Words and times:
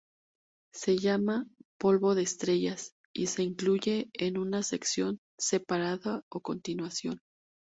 Se 0.73 0.97
llama 0.97 1.45
"polvo 1.79 2.15
de 2.15 2.23
estrellas" 2.23 2.93
y 3.13 3.27
se 3.27 3.43
incluye 3.43 4.09
en 4.13 4.39
una 4.39 4.63
sección 4.63 5.19
separada 5.37 6.23
a 6.27 6.39
continuación. 6.41 7.19